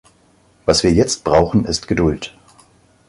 Was 0.65 0.81
wir 0.81 0.91
jetzt 0.93 1.23
brauchen, 1.23 1.63
ist 1.65 1.87
Geduld. 1.87 2.33